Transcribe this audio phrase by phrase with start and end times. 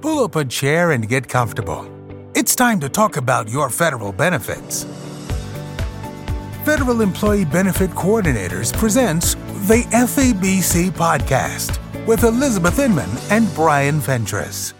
[0.00, 1.86] Pull up a chair and get comfortable.
[2.34, 4.84] It's time to talk about your federal benefits.
[6.64, 9.34] Federal Employee Benefit Coordinators presents
[9.68, 14.72] the FEBC podcast with Elizabeth Inman and Bryan Fentress.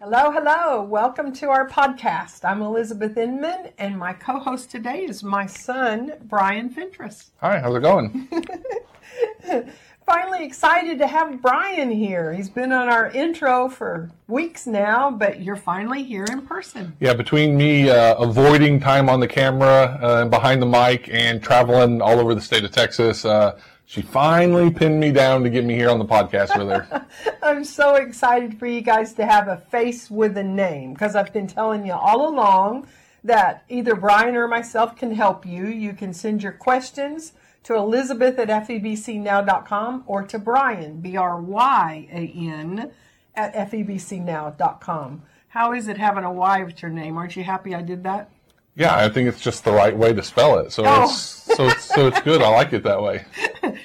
[0.00, 0.82] Hello, hello.
[0.82, 2.42] Welcome to our podcast.
[2.42, 7.32] I'm Elizabeth Inman, and my co host today is my son, Bryan Fentress.
[7.42, 8.28] Hi, how's it going?
[10.06, 12.34] Finally excited to have Bryan here.
[12.34, 16.94] He's been on our intro for weeks now, but you're finally here in person.
[17.00, 21.42] Yeah, between me uh, avoiding time on the camera uh, and behind the mic and
[21.42, 25.64] traveling all over the state of Texas, uh, she finally pinned me down to get
[25.64, 27.06] me here on the podcast with her.
[27.42, 31.32] I'm so excited for you guys to have a face with a name because I've
[31.32, 32.88] been telling you all along
[33.24, 35.66] that either Bryan or myself can help you.
[35.66, 37.32] You can send your questions
[37.64, 42.90] to Elizabeth at FEBCnow.com or to Bryan, B R Y A N,
[43.34, 45.22] at FEBCnow.com.
[45.48, 47.16] How is it having a Y with your name?
[47.16, 48.30] Aren't you happy I did that?
[48.76, 50.72] Yeah, I think it's just the right way to spell it.
[50.72, 51.04] So Oh.
[51.04, 51.14] it's
[51.54, 52.42] so it's, so it's good.
[52.42, 53.24] I like it that way.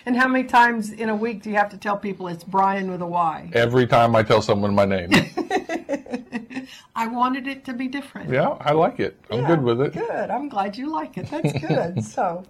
[0.05, 2.89] And how many times in a week do you have to tell people it's Bryan
[2.89, 3.49] with a Y?
[3.53, 5.09] Every time I tell someone my name.
[6.95, 8.29] I wanted it to be different.
[8.31, 9.17] Yeah, I like it.
[9.29, 9.93] I'm Yeah, good with it.
[9.93, 10.29] Good.
[10.31, 11.29] I'm glad you like it.
[11.29, 12.03] That's good.
[12.15, 12.43] so,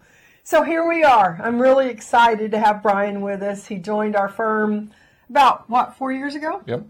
[0.50, 1.40] so here we are.
[1.44, 3.68] I'm really excited to have Bryan with us.
[3.68, 4.90] He joined our firm
[5.30, 6.64] about what four years ago.
[6.66, 6.86] Yep.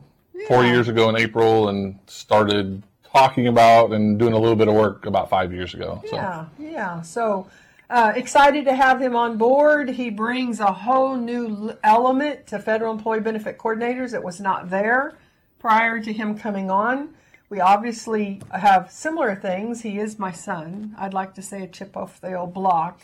[0.47, 4.75] Four years ago in April and started talking about and doing a little bit of
[4.75, 6.01] work about five years ago.
[6.09, 7.01] So Yeah, yeah.
[7.01, 7.49] So
[7.89, 9.89] uh, excited to have him on board.
[9.89, 15.15] He brings a whole new element to federal employee benefit coordinators that was not there
[15.59, 17.09] prior to him coming on.
[17.49, 19.81] We obviously have similar things.
[19.81, 20.95] He is my son.
[20.97, 23.01] I'd like to say a chip off the old block,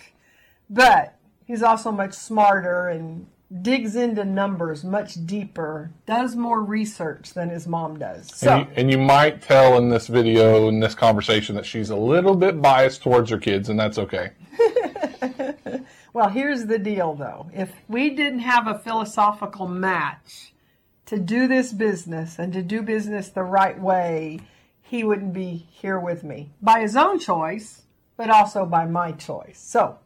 [0.70, 3.28] but he's also much smarter and
[3.62, 8.30] digs into numbers much deeper, does more research than his mom does.
[8.36, 8.52] So.
[8.52, 11.96] And you, and you might tell in this video, in this conversation, that she's a
[11.96, 14.32] little bit biased towards her kids, and that's okay.
[16.16, 17.48] Well, here's the deal though.
[17.54, 20.54] If we didn't have a philosophical match
[21.08, 24.40] to do this business and to do business the right way,
[24.82, 27.82] he wouldn't be here with me by his own choice,
[28.16, 29.60] but also by my choice.
[29.60, 30.00] So,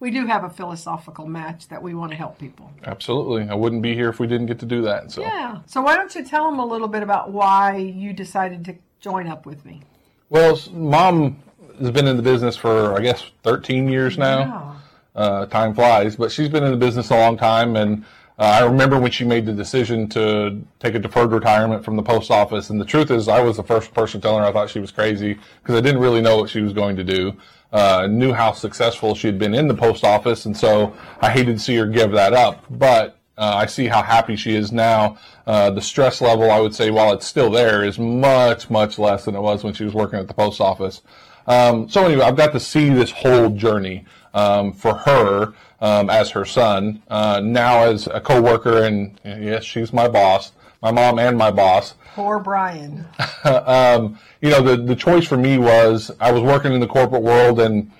[0.00, 2.70] we do have a philosophical match that we want to help people.
[2.84, 3.48] Absolutely.
[3.48, 5.10] I wouldn't be here if we didn't get to do that.
[5.10, 5.58] So, Yeah.
[5.66, 9.26] So, why don't you tell them a little bit about why you decided to join
[9.26, 9.82] up with me?
[10.30, 11.42] well, mom
[11.80, 14.76] has been in the business for, I guess, 13 years now.
[15.14, 17.74] Uh, time flies, but she's been in the business a long time.
[17.76, 18.04] And
[18.38, 22.02] uh, I remember when she made the decision to take a deferred retirement from the
[22.02, 22.70] post office.
[22.70, 24.92] And the truth is, I was the first person telling her I thought she was
[24.92, 27.32] crazy because I didn't really know what she was going to do.
[27.70, 31.58] Uh, knew how successful she had been in the post office, and so I hated
[31.58, 32.64] to see her give that up.
[32.70, 35.18] But uh, I see how happy she is now.
[35.46, 39.26] Uh, the stress level, I would say, while it's still there, is much, much less
[39.26, 41.02] than it was when she was working at the post office.
[41.46, 46.30] Um, so anyway, I've got to see this whole journey um, for her um, as
[46.30, 50.52] her son, uh, now as a coworker, and yes, she's my boss,
[50.82, 51.94] my mom and my boss.
[52.14, 53.06] Poor Bryan.
[53.44, 57.22] um, you know, the the choice for me was I was working in the corporate
[57.22, 57.90] world and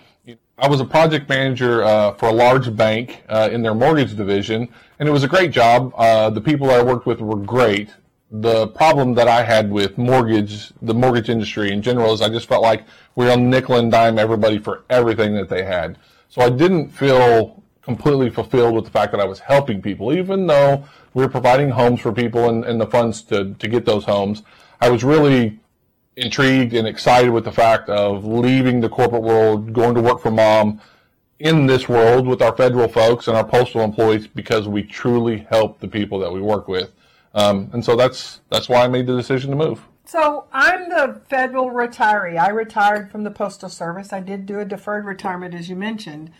[0.60, 4.68] I was a project manager uh, for a large bank uh, in their mortgage division,
[4.98, 5.92] and it was a great job.
[5.96, 7.90] Uh, the people I worked with were great.
[8.32, 12.48] The problem that I had with mortgage, the mortgage industry in general, is I just
[12.48, 12.84] felt like
[13.14, 15.96] we were on nickel and dime everybody for everything that they had.
[16.28, 20.48] So I didn't feel completely fulfilled with the fact that I was helping people, even
[20.48, 20.84] though
[21.14, 24.42] we were providing homes for people and, and the funds to, to get those homes.
[24.80, 25.58] I was really
[26.16, 30.30] intrigued and excited with the fact of leaving the corporate world, going to work for
[30.30, 30.80] mom
[31.38, 35.78] in this world with our federal folks and our postal employees because we truly help
[35.78, 36.92] the people that we work with.
[37.34, 39.80] Um, and so that's that's why I made the decision to move.
[40.04, 42.38] So I'm the federal retiree.
[42.38, 44.12] I retired from the Postal Service.
[44.12, 46.30] I did do a deferred retirement, as you mentioned,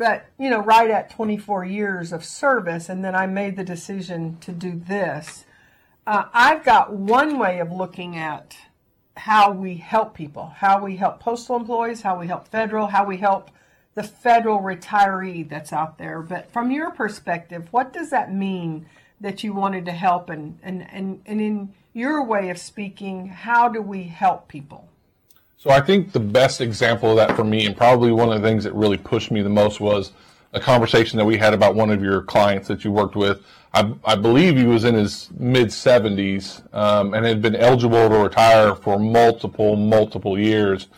[0.00, 4.38] but you know, right at 24 years of service, and then I made the decision
[4.40, 5.44] to do this.
[6.06, 8.56] Uh, I've got one way of looking at
[9.14, 13.18] how we help people, how we help postal employees, how we help federal, how we
[13.18, 13.50] help
[13.94, 16.22] the federal retiree that's out there.
[16.22, 18.86] But from your perspective, what does that mean
[19.20, 20.30] that you wanted to help?
[20.30, 24.88] And, and, and, and in your way of speaking, how do we help people?
[25.60, 28.48] So I think the best example of that for me, and probably one of the
[28.48, 30.12] things that really pushed me the most, was
[30.54, 33.42] a conversation that we had about one of your clients that you worked with.
[33.74, 38.16] I, I believe he was in his mid 70s um, and had been eligible to
[38.16, 40.88] retire for multiple, multiple years,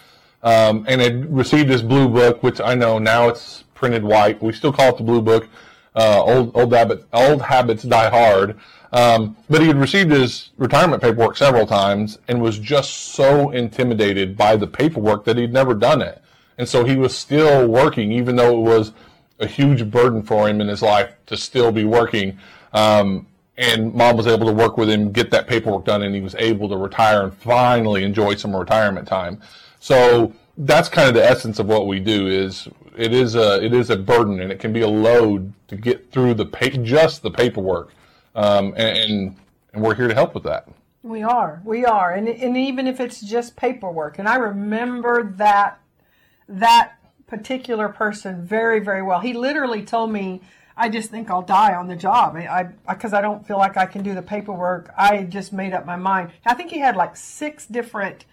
[0.44, 4.40] um, and had received his blue book, which I know now it's printed white.
[4.40, 5.48] We still call it the blue book.
[5.96, 8.60] Uh, old old habits old habits die hard.
[8.92, 14.36] Um, but he had received his retirement paperwork several times and was just so intimidated
[14.36, 16.22] by the paperwork that he'd never done it.
[16.58, 18.92] And so he was still working, even though it was
[19.40, 22.38] a huge burden for him in his life to still be working.
[22.74, 26.20] Um, and mom was able to work with him, get that paperwork done, and he
[26.20, 29.40] was able to retire and finally enjoy some retirement time.
[29.80, 32.26] So that's kind of the essence of what we do.
[32.26, 35.76] Is it is a it is a burden and it can be a load to
[35.76, 37.90] get through the pa- just the paperwork,
[38.34, 39.36] um, and, and
[39.72, 40.68] and we're here to help with that.
[41.02, 45.80] We are, we are, and and even if it's just paperwork, and I remember that
[46.48, 46.94] that
[47.26, 49.20] particular person very very well.
[49.20, 50.42] He literally told me
[50.76, 52.36] I just think I'll die on the job.
[52.36, 54.92] I because I, I, don't feel like I can do the paperwork.
[54.96, 56.32] I just made up my mind.
[56.46, 58.24] I think he had like six different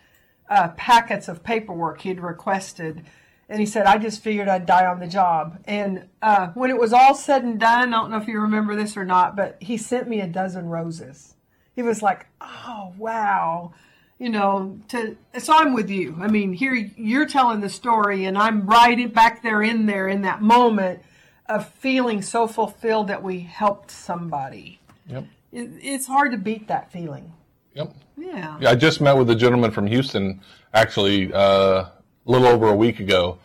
[0.50, 3.06] uh, packets of paperwork he'd requested,
[3.50, 5.60] and he said I just figured I'd die on the job.
[5.66, 8.76] And uh, when it was all said and done, I don't know if you remember
[8.76, 11.36] this or not, but he sent me a dozen roses.
[11.76, 13.74] He was like, "Oh wow."
[14.20, 16.18] You know, to so I'm with you.
[16.20, 20.22] I mean, here you're telling the story, and I'm right back there in there in
[20.24, 21.02] that moment
[21.48, 24.80] of feeling so fulfilled that we helped somebody.
[25.08, 25.26] Yep.
[25.52, 27.34] It, it's hard to beat that feeling.
[27.74, 27.96] Yep.
[28.18, 28.58] Yeah.
[28.60, 30.42] yeah I just met with a gentleman from Houston
[30.74, 31.86] actually uh,
[32.30, 33.40] a little over a week ago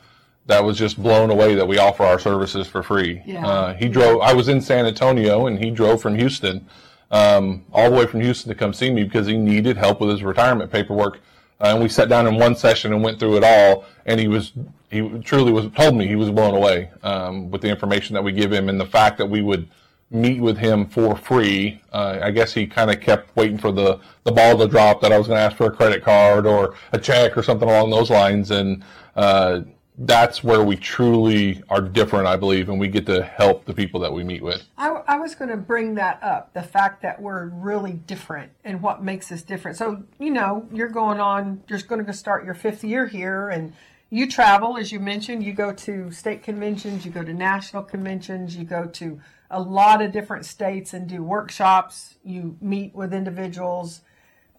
[0.47, 3.23] that was just blown away that we offer our services for free.
[3.25, 3.47] Yeah.
[3.47, 6.67] Uh, he drove, I was in San Antonio and he drove from Houston,
[7.11, 10.11] um, all the way from Houston to come see me because he needed help with
[10.11, 11.21] his retirement paperwork.
[11.61, 13.87] Uh, and we sat down in one session and went through it all.
[14.05, 14.53] And he was
[14.91, 18.33] he truly was told me he was blown away um, with the information that we
[18.33, 19.67] give him and the fact that we would
[20.11, 21.81] meet with him for free.
[21.93, 25.13] Uh, I guess he kind of kept waiting for the, the ball to drop that
[25.13, 27.91] I was going to ask for a credit card or a check or something along
[27.91, 28.51] those lines.
[28.51, 28.85] And
[29.17, 29.63] uh,
[29.99, 34.01] that's where we truly are different, I believe, and we get to help the people
[34.01, 34.65] that we meet with.
[34.77, 38.83] I, I was going to bring that up the fact that we're really different and
[38.83, 39.77] what makes us different.
[39.77, 43.73] So, you know, you're going on, you're going to start your fifth year here and
[44.11, 48.57] you travel, as you mentioned, you go to state conventions, you go to national conventions,
[48.57, 49.21] you go to
[49.55, 54.01] a lot of different states and do workshops, you meet with individuals.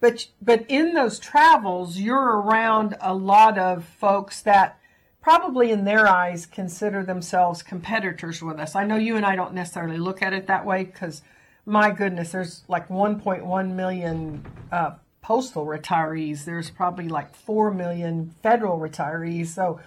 [0.00, 4.78] But, but in those travels, you're around a lot of folks that
[5.20, 8.74] probably in their eyes consider themselves competitors with us.
[8.74, 11.22] I know you and I don't necessarily look at it that way because
[11.66, 16.44] my goodness, there's like 1.1 million uh, postal retirees.
[16.44, 19.48] There's probably like 4 million federal retirees.
[19.48, 19.80] So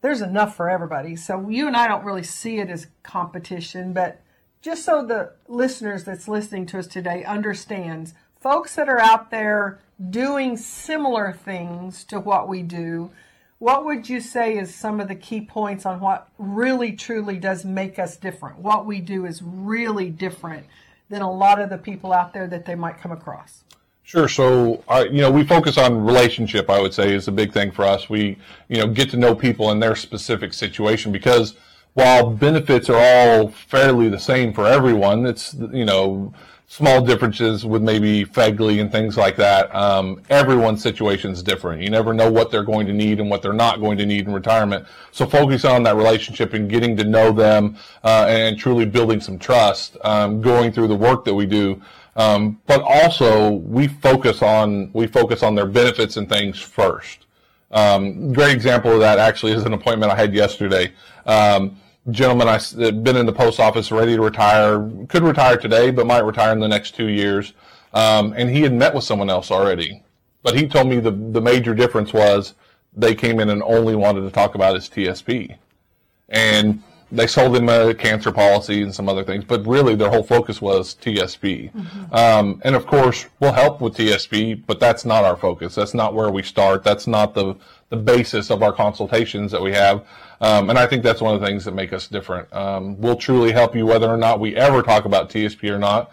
[0.00, 1.16] there's enough for everybody.
[1.16, 4.22] So you and I don't really see it as competition, but
[4.66, 9.78] just so the listeners that's listening to us today understands, folks that are out there
[10.10, 13.08] doing similar things to what we do,
[13.60, 17.64] what would you say is some of the key points on what really truly does
[17.64, 18.58] make us different?
[18.58, 20.66] What we do is really different
[21.10, 23.62] than a lot of the people out there that they might come across.
[24.02, 24.28] Sure.
[24.28, 24.82] So,
[25.12, 26.68] you know, we focus on relationship.
[26.70, 28.10] I would say is a big thing for us.
[28.10, 28.36] We,
[28.66, 31.54] you know, get to know people in their specific situation because
[31.96, 36.30] while benefits are all fairly the same for everyone, it's you know
[36.66, 39.74] small differences with maybe FEGLI and things like that.
[39.74, 41.80] Um, everyone's situation is different.
[41.80, 44.26] You never know what they're going to need and what they're not going to need
[44.26, 44.84] in retirement.
[45.10, 49.38] So focus on that relationship and getting to know them uh, and truly building some
[49.38, 51.80] trust, um, going through the work that we do.
[52.16, 57.24] Um, but also we focus on we focus on their benefits and things first.
[57.70, 60.92] Um, great example of that actually is an appointment I had yesterday.
[61.24, 61.78] Um,
[62.10, 66.06] gentleman I had been in the post office, ready to retire, could retire today, but
[66.06, 67.52] might retire in the next two years.
[67.92, 70.02] Um, and he had met with someone else already,
[70.42, 72.54] but he told me the the major difference was
[72.94, 75.56] they came in and only wanted to talk about his TSP,
[76.28, 76.82] and
[77.12, 80.60] they sold him a cancer policy and some other things, but really their whole focus
[80.60, 81.72] was TSP.
[81.72, 82.14] Mm-hmm.
[82.14, 85.76] Um, and of course, we'll help with TSP, but that's not our focus.
[85.76, 86.82] That's not where we start.
[86.82, 87.54] That's not the,
[87.88, 90.06] the basis of our consultations that we have.
[90.40, 92.52] Um, and I think that's one of the things that make us different.
[92.52, 96.12] Um, we'll truly help you whether or not we ever talk about TSP or not.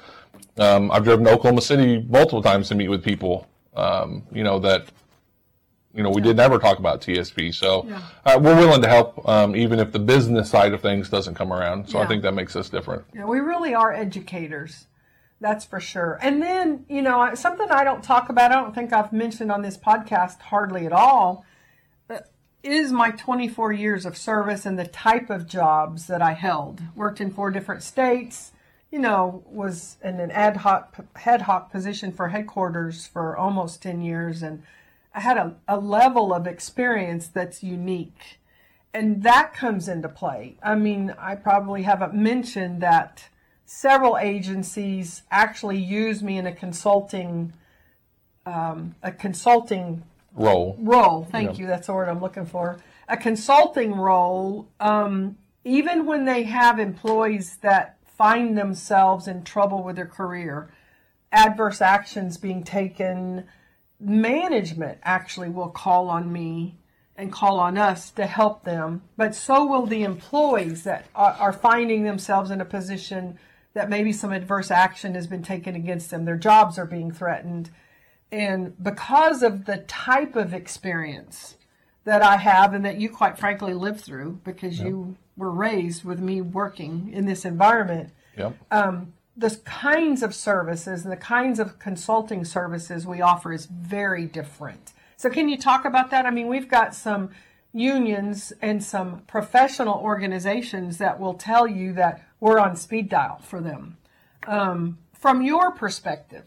[0.58, 4.60] Um, I've driven to Oklahoma City multiple times to meet with people, um, you know,
[4.60, 4.88] that
[5.94, 6.27] you know, we yeah.
[6.27, 7.53] did never talk about TSP.
[7.53, 8.01] So yeah.
[8.25, 11.53] uh, we're willing to help, um, even if the business side of things doesn't come
[11.53, 11.88] around.
[11.88, 12.06] So yeah.
[12.06, 13.06] I think that makes us different.
[13.13, 14.88] Yeah, we really are educators.
[15.39, 16.18] That's for sure.
[16.22, 19.62] And then, you know, something I don't talk about, I don't think I've mentioned on
[19.62, 21.46] this podcast hardly at all,
[22.63, 26.82] is my 24 years of service and the type of jobs that I held.
[26.96, 28.51] Worked in four different states,
[28.89, 34.01] you know, was in an ad hoc, ad hoc position for headquarters for almost 10
[34.01, 34.63] years and
[35.13, 38.39] I had a, a level of experience that's unique.
[38.93, 40.58] And that comes into play.
[40.62, 43.29] I mean, I probably haven't mentioned that
[43.65, 47.53] several agencies actually use me in a consulting
[48.46, 50.03] um, a consulting
[50.35, 50.75] Role.
[50.79, 51.27] role.
[51.31, 51.67] Thank you.
[51.67, 52.79] That's the word I'm looking for.
[53.07, 59.95] A consulting role, um, even when they have employees that find themselves in trouble with
[59.95, 60.71] their career,
[61.31, 63.45] adverse actions being taken,
[63.99, 66.77] management actually will call on me
[67.15, 71.53] and call on us to help them, but so will the employees that are, are
[71.53, 73.37] finding themselves in a position
[73.73, 76.25] that maybe some adverse action has been taken against them.
[76.25, 77.69] Their jobs are being threatened.
[78.33, 81.55] And because of the type of experience
[82.03, 86.19] that I have and that you quite frankly lived through because you were raised with
[86.19, 88.55] me working in this environment, Yep.
[89.37, 94.93] the kinds of services and the kinds of consulting services we offer is very different.
[95.15, 96.25] So, can you talk about that?
[96.25, 97.29] I mean, we've got some
[97.71, 103.61] unions and some professional organizations that will tell you that we're on speed dial for
[103.61, 103.97] them.
[104.47, 106.45] Um, from your perspective,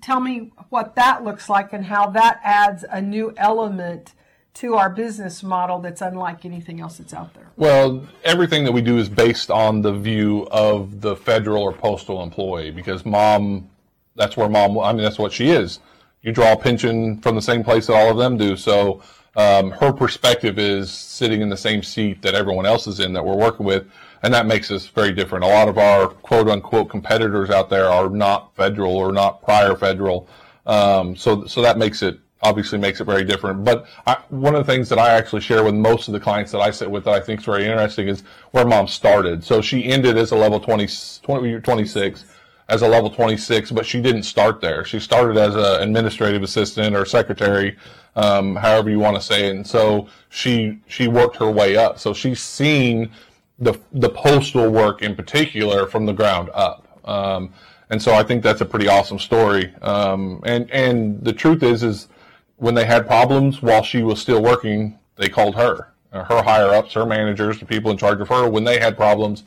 [0.00, 4.14] tell me what that looks like and how that adds a new element
[4.54, 7.48] to our business model that's unlike anything else that's out there.
[7.56, 12.22] Well, everything that we do is based on the view of the federal or postal
[12.22, 13.68] employee because mom,
[14.16, 15.78] that's where mom, I mean, that's what she is.
[16.22, 18.56] You draw a pension from the same place that all of them do.
[18.56, 19.00] So
[19.36, 23.24] um, her perspective is sitting in the same seat that everyone else is in that
[23.24, 23.86] we're working with.
[24.22, 25.44] And that makes us very different.
[25.44, 29.76] A lot of our quote unquote competitors out there are not federal or not prior
[29.76, 30.28] federal.
[30.66, 33.64] Um, so, so that makes it obviously makes it very different.
[33.64, 36.52] But I, one of the things that I actually share with most of the clients
[36.52, 38.22] that I sit with that I think is very interesting is
[38.52, 39.42] where mom started.
[39.42, 40.86] So she ended as a level 20,
[41.22, 42.24] 20 26
[42.68, 44.84] as a level 26, but she didn't start there.
[44.84, 47.76] She started as an administrative assistant or secretary,
[48.14, 49.56] um, however you want to say it.
[49.56, 51.98] And so she, she worked her way up.
[51.98, 53.10] So she's seen
[53.58, 56.86] the, the postal work in particular from the ground up.
[57.04, 57.52] Um,
[57.90, 59.74] and so I think that's a pretty awesome story.
[59.82, 62.08] Um, and, and the truth is, is
[62.56, 66.68] when they had problems while she was still working, they called her, uh, her higher
[66.74, 68.48] ups, her managers, the people in charge of her.
[68.48, 69.44] When they had problems,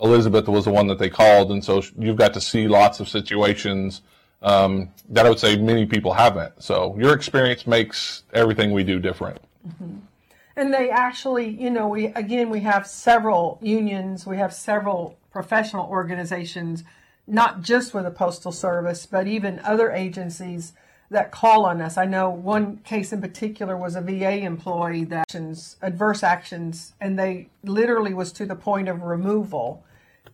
[0.00, 1.50] Elizabeth was the one that they called.
[1.50, 4.02] And so you've got to see lots of situations,
[4.42, 6.62] um, that I would say many people haven't.
[6.62, 9.38] So your experience makes everything we do different.
[10.58, 15.86] And they actually, you know, we again we have several unions, we have several professional
[15.86, 16.82] organizations,
[17.28, 20.72] not just with the postal service, but even other agencies
[21.12, 21.96] that call on us.
[21.96, 27.16] I know one case in particular was a VA employee that actions, adverse actions, and
[27.16, 29.84] they literally was to the point of removal.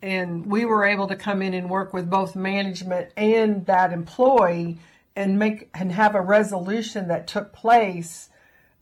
[0.01, 4.79] And we were able to come in and work with both management and that employee
[5.15, 8.31] and make and have a resolution that took place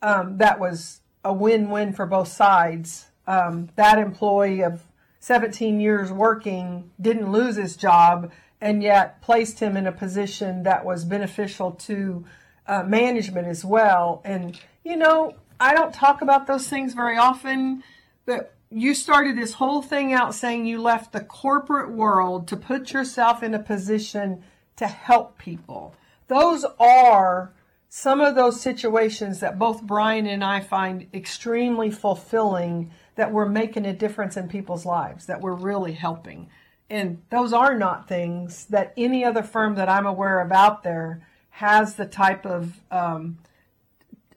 [0.01, 3.07] um, that was a win-win for both sides.
[3.27, 4.83] Um, that employee of
[5.19, 10.85] 17 years working didn't lose his job and yet placed him in a position that
[10.85, 12.25] was beneficial to
[12.67, 14.21] uh, management as well.
[14.23, 17.83] And, you know, I don't talk about those things very often,
[18.25, 22.91] but you started this whole thing out saying you left the corporate world to put
[22.91, 24.43] yourself in a position
[24.77, 25.95] to help people.
[26.27, 27.53] Those are
[27.95, 33.85] some of those situations that both Bryan and I find extremely fulfilling that we're making
[33.85, 36.49] a difference in people's lives, that we're really helping.
[36.89, 41.21] And those are not things that any other firm that I'm aware of out there
[41.51, 43.37] has the type of um,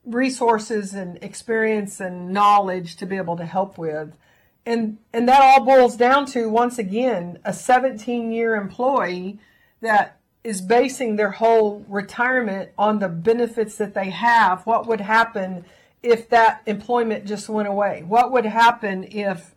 [0.05, 4.19] resources and experience and knowledge to be able to help with.
[4.67, 9.39] And, and that all boils down to, once again, a 17 year employee
[9.81, 14.65] that is basing their whole retirement on the benefits that they have.
[14.65, 15.65] What would happen
[16.05, 18.05] if that employment just went away?
[18.07, 19.57] What would happen if,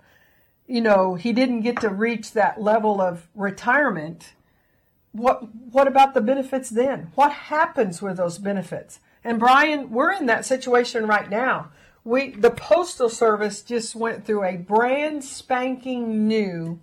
[0.66, 4.34] you know, he didn't get to reach that level of retirement?
[5.12, 7.12] What what about the benefits then?
[7.14, 9.00] What happens with those benefits?
[9.24, 11.70] And Bryan, we're in that situation right now.
[12.04, 16.80] We the postal service just went through a brand spanking new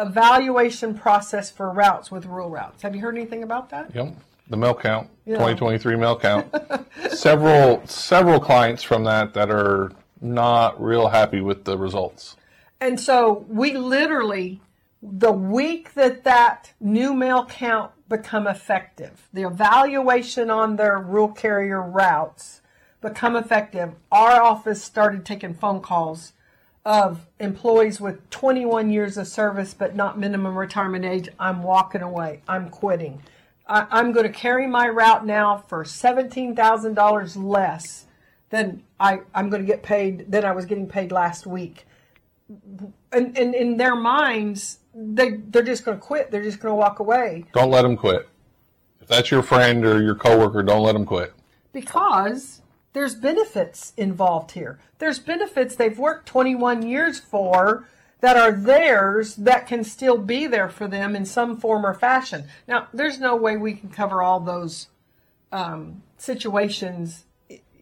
[0.00, 2.82] evaluation process for routes with rural routes.
[2.82, 3.94] Have you heard anything about that?
[3.94, 4.14] Yep.
[4.48, 6.52] The mail count, 2023 mail count.
[7.10, 12.36] several several clients from that that are not real happy with the results.
[12.80, 14.60] And so we literally,
[15.02, 21.80] the week that that new mail count become effective, the evaluation on their rural carrier
[21.80, 22.60] routes
[23.00, 26.32] become effective, our office started taking phone calls
[26.84, 31.28] of employees with 21 years of service but not minimum retirement age.
[31.38, 32.42] I'm walking away.
[32.48, 33.22] I'm quitting.
[33.66, 38.06] I, I'm going to carry my route now for $17,000 less
[38.48, 41.86] than I, I'm going to get paid than I was getting paid last week
[43.12, 46.30] and, and in their minds, they they're just going to quit.
[46.30, 48.28] They're just going to walk away Don't let them quit.
[49.00, 51.32] If that's your friend or your coworker, don't let them quit.
[51.72, 52.59] because
[52.92, 54.78] there's benefits involved here.
[54.98, 57.86] There's benefits they've worked 21 years for
[58.20, 62.44] that are theirs that can still be there for them in some form or fashion.
[62.68, 64.88] Now, there's no way we can cover all those
[65.52, 67.24] um, situations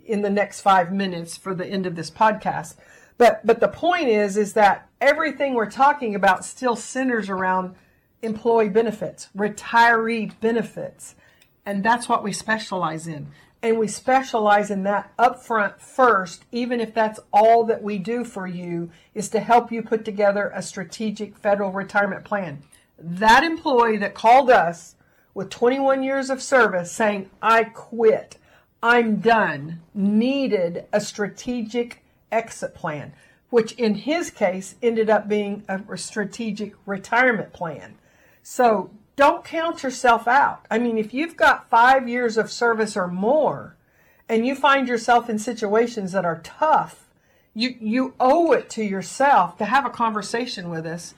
[0.07, 2.77] in the next five minutes for the end of this podcast.
[3.19, 7.75] But but the point is is that everything we're talking about still centers around
[8.23, 11.17] employee benefits, retiree benefits,
[11.67, 13.29] and that's what we specialize in.
[13.61, 18.47] And we specialize in that upfront first, even if that's all that we do for
[18.47, 22.63] you, is to help you put together a strategic federal retirement plan.
[22.99, 24.95] That employee that called us
[25.35, 28.39] with 21 years of service saying, I quit,
[28.83, 33.13] I'm done, needed a strategic exit plan,
[33.51, 37.97] which in his case ended up being a strategic retirement plan.
[38.43, 40.65] So don't count yourself out.
[40.71, 43.75] I mean, if you've got five years of service or more
[44.29, 47.09] and you find yourself in situations that are tough,
[47.53, 51.15] you, you owe it to yourself to have a conversation with us.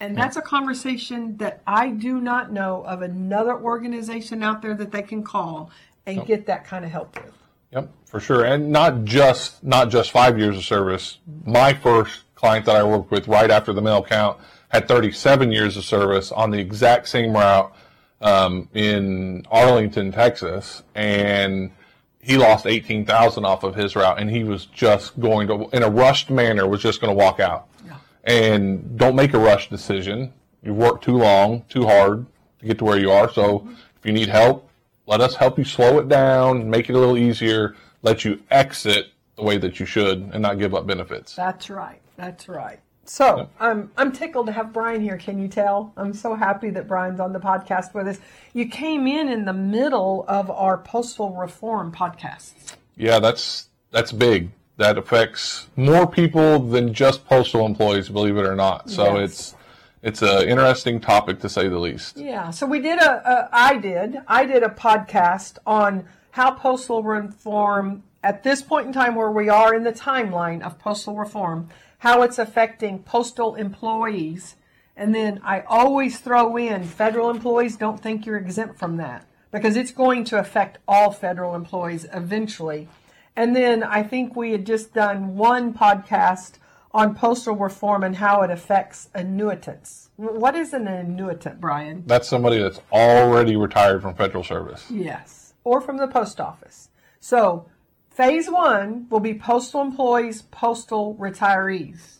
[0.00, 4.90] And that's a conversation that I do not know of another organization out there that
[4.90, 5.70] they can call
[6.06, 7.34] and get that kind of help with.
[7.72, 11.18] Yep, for sure, and not just not just five years of service.
[11.44, 14.38] My first client that I worked with right after the mail count
[14.72, 17.74] had 37 years of service on the exact same route
[18.22, 21.70] um, in Arlington, Texas, and
[22.20, 25.90] he lost 18,000 off of his route, and he was just going to, in a
[25.90, 27.68] rushed manner, was just going to walk out.
[28.24, 30.32] And don't make a rush decision.
[30.62, 32.24] You've worked too long, too hard
[32.60, 33.28] to get to where you are.
[33.28, 33.66] So
[33.98, 34.70] if you need help,
[35.06, 39.08] let us help you slow it down, make it a little easier, let you exit
[39.34, 41.34] the way that you should, and not give up benefits.
[41.34, 42.00] That's right.
[42.16, 42.78] That's right.
[43.12, 45.18] So I'm um, I'm tickled to have Bryan here.
[45.18, 45.92] Can you tell?
[45.98, 48.18] I'm so happy that Bryan's on the podcast with us.
[48.54, 52.74] You came in in the middle of our postal reform podcasts.
[52.96, 54.50] Yeah, that's that's big.
[54.78, 58.88] That affects more people than just postal employees, believe it or not.
[58.88, 59.30] So Yes.
[59.30, 59.56] it's
[60.00, 62.16] it's an interesting topic to say the least.
[62.16, 62.48] Yeah.
[62.48, 68.04] So we did a, a I did I did a podcast on how postal reform
[68.24, 71.68] at this point in time where we are in the timeline of postal reform,
[72.02, 74.56] how it's affecting postal employees.
[74.96, 79.76] And then I always throw in federal employees don't think you're exempt from that because
[79.76, 82.88] it's going to affect all federal employees eventually.
[83.36, 86.54] And then I think we had just done one podcast
[86.90, 90.08] on postal reform and how it affects annuitants.
[90.16, 92.02] What is an annuitant, Bryan?
[92.04, 94.90] That's somebody that's already retired from federal service.
[94.90, 96.88] Yes, or from the post office.
[97.20, 97.66] So,
[98.14, 102.18] phase one will be postal employees, postal retirees.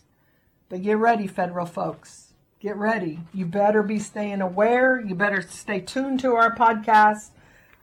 [0.69, 2.33] But get ready, federal folks.
[2.59, 3.19] Get ready.
[3.33, 4.99] You better be staying aware.
[4.99, 7.31] You better stay tuned to our podcast.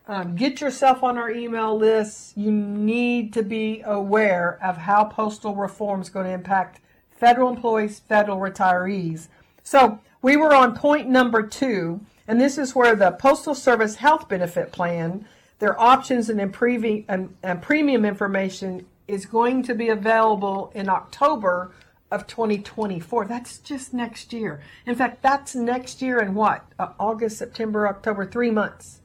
[0.08, 2.36] Um, get yourself on our email list.
[2.36, 8.00] You need to be aware of how postal reform is going to impact federal employees,
[8.00, 9.28] federal retirees.
[9.62, 14.28] So we were on point number two, and this is where the Postal Service Health
[14.28, 15.26] Benefit Plan,
[15.60, 21.72] their options and, imprevi- and, and premium information is going to be available in October
[22.10, 23.26] of 2024.
[23.26, 24.60] That's just next year.
[24.86, 26.64] In fact, that's next year in what?
[26.78, 29.00] Uh, August, September, October, three months.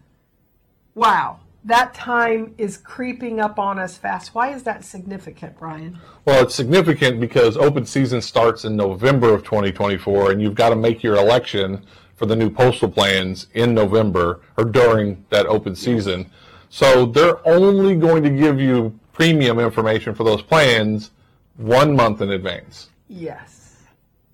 [0.96, 4.34] Wow, that time is creeping up on us fast.
[4.34, 6.00] Why is that significant, Bryan?
[6.24, 10.76] Well, it's significant because open season starts in November of 2024, and you've got to
[10.76, 16.30] make your election for the new postal plans in November or during that open season.
[16.70, 21.12] So they're only going to give you premium information for those plans
[21.58, 22.90] one month in advance.
[23.08, 23.78] Yes.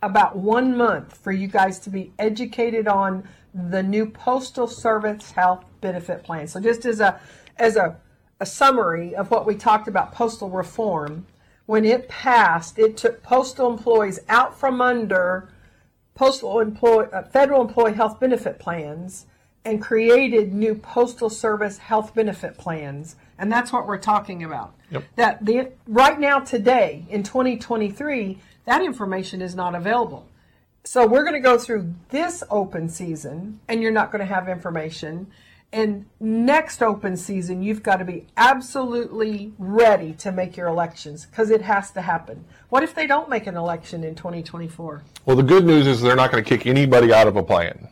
[0.02, 5.65] About one month for you guys to be educated on the new Postal Service Health
[5.82, 6.48] Benefit Plan.
[6.48, 7.20] So just as a
[7.58, 7.98] as a,
[8.39, 11.28] a summary of what we talked about postal reform,
[11.67, 15.50] when it passed, it took postal employees out from under
[16.15, 19.26] postal employee, uh, federal employee health benefit plans
[19.63, 23.15] and created new postal service health benefit plans.
[23.38, 24.74] And that's what we're talking about.
[24.91, 25.04] Yep.
[25.15, 30.28] that the right now today in 2023 that information is not available.
[30.84, 34.50] So we're going to go through this open season and you're not going to have
[34.50, 35.28] information
[35.74, 41.50] and next open season you've got to be absolutely ready to make your elections because
[41.50, 45.44] it has to happen what if they don't make an election in 2024 Well, the
[45.44, 47.88] good news is they're not going to kick anybody out of a plan.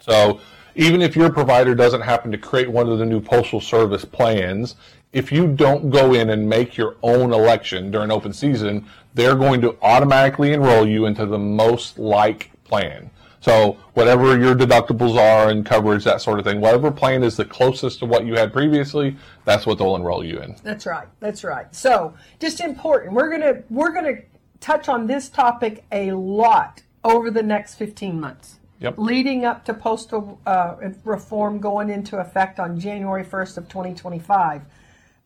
[0.00, 0.40] So
[0.74, 4.74] even if your provider doesn't happen to create one of the new postal service plans
[5.14, 9.60] if you don't go in and make your own election during open season, they're going
[9.60, 13.10] to automatically enroll you into the most like plan.
[13.44, 17.44] So whatever your deductibles are and coverage, that sort of thing, whatever plan is the
[17.44, 20.56] closest to what you had previously, that's what they'll enroll you in.
[20.62, 21.06] That's right.
[21.20, 21.66] That's right.
[21.74, 23.12] So just important.
[23.12, 24.22] We're gonna we're gonna
[24.60, 28.60] touch on this topic a lot over the next 15 months.
[28.80, 28.94] Yep.
[28.96, 34.62] Leading up to postal uh, reform going into effect on January 1st of 2025.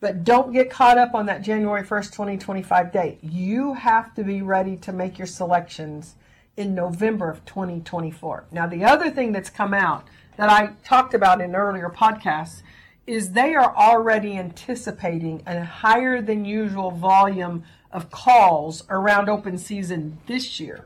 [0.01, 3.19] But don't get caught up on that January 1st, 2025 date.
[3.21, 6.15] You have to be ready to make your selections
[6.57, 8.45] in November of 2024.
[8.51, 10.07] Now, the other thing that's come out
[10.37, 12.61] that I talked about in earlier podcasts
[13.07, 20.19] is they are already anticipating a higher than usual volume of calls around open season
[20.27, 20.85] this year.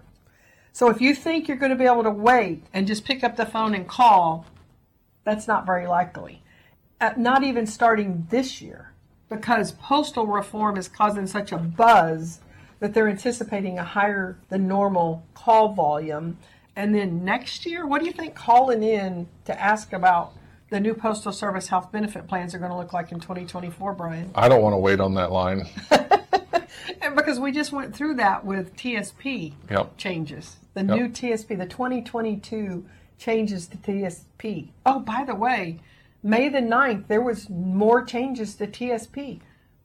[0.71, 3.35] So if you think you're going to be able to wait and just pick up
[3.35, 4.45] the phone and call,
[5.23, 6.41] that's not very likely.
[6.99, 8.93] Uh, not even starting this year
[9.29, 12.39] because postal reform is causing such a buzz
[12.83, 16.37] that they're anticipating a higher than normal call volume.
[16.75, 20.33] And then next year, what do you think calling in to ask about
[20.69, 24.31] the new Postal Service health benefit plans are going to look like in 2024, Bryan?
[24.35, 25.65] I don't want to wait on that line.
[27.01, 29.95] and because we just went through that with TSP yep.
[29.95, 30.89] changes, the yep.
[30.89, 32.85] new TSP, the 2022
[33.17, 34.71] changes to TSP.
[34.85, 35.79] Oh, by the way,
[36.25, 39.41] May the 9th, there was more changes to TSP.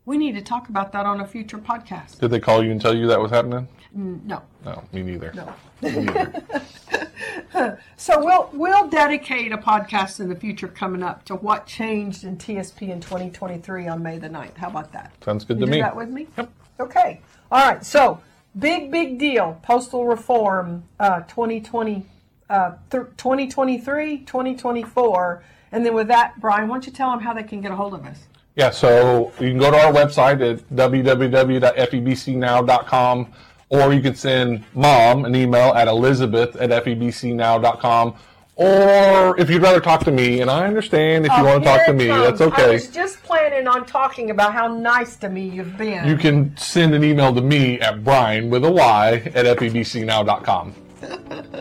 [0.08, 2.18] We need to talk about that on a future podcast.
[2.18, 3.68] Did they call you and tell you that was happening?
[3.92, 4.40] No.
[4.64, 5.34] No, me neither.
[5.34, 5.52] No.
[5.82, 7.78] Me neither.
[7.98, 12.38] so we'll we'll dedicate a podcast in the future coming up to what changed in
[12.38, 14.56] TSP in 2023 on May the 9th.
[14.56, 15.12] How about that?
[15.22, 15.80] Sounds good you to me.
[15.82, 16.26] that with me?
[16.38, 16.52] Yep.
[16.80, 17.20] Okay.
[17.52, 17.84] All right.
[17.84, 18.18] So
[18.58, 19.60] big big deal.
[19.62, 22.06] Postal reform uh, 2020
[22.48, 25.44] uh, th- 2023 2024.
[25.70, 27.76] And then with that, Bryan, why don't you tell them how they can get a
[27.76, 28.20] hold of us?
[28.58, 33.32] Yeah, so you can go to our website at www.febcnow.com
[33.68, 38.16] or you can send mom an email at elizabeth at febcnow.com.
[38.56, 41.70] Or if you'd rather talk to me, and I understand if you oh, want to
[41.70, 42.24] talk to me, comes.
[42.24, 42.64] that's okay.
[42.64, 46.08] I was just planning on talking about how nice to me you've been.
[46.08, 50.74] You can send an email to me at brian with a y at febcnow.com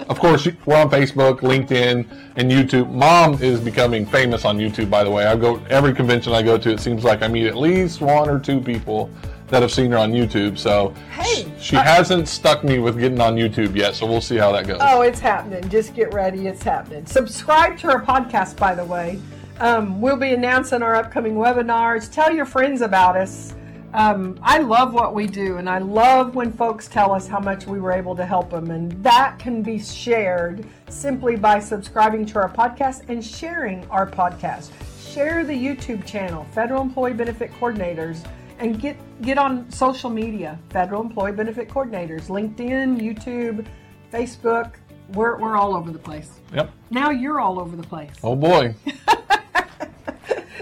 [0.08, 2.92] of course, we're on Facebook, LinkedIn, and YouTube.
[2.92, 5.26] Mom is becoming famous on YouTube, by the way.
[5.26, 6.72] I go every convention I go to.
[6.72, 9.10] It seems like I meet at least one or two people
[9.48, 10.58] that have seen her on YouTube.
[10.58, 13.96] So hey, she uh, hasn't stuck me with getting on YouTube yet.
[13.96, 14.80] So we'll see how that goes.
[14.82, 15.68] Oh, it's happening.
[15.70, 16.48] Just get ready.
[16.48, 17.06] It's happening.
[17.06, 19.20] Subscribe to our podcast, by the way.
[19.60, 22.12] Um, we'll be announcing our upcoming webinars.
[22.12, 23.56] Tell your friends about us.
[23.94, 27.66] Um, I love what we do, and I love when folks tell us how much
[27.68, 28.70] we were able to help them.
[28.70, 34.72] And that can be shared simply by subscribing to our podcast and sharing our podcast.
[35.14, 38.28] Share the YouTube channel, Federal Employee Benefit Coordinators,
[38.60, 43.66] and get, get on social media, Federal Employee Benefit Coordinators, LinkedIn, YouTube,
[44.12, 44.76] Facebook.
[45.14, 46.32] We're, we're all over the place.
[46.54, 46.72] Yep.
[46.92, 48.12] Now you're all over the place.
[48.22, 48.76] Oh, boy.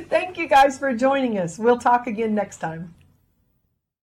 [0.10, 1.58] Thank you guys for joining us.
[1.58, 2.94] We'll talk again next time.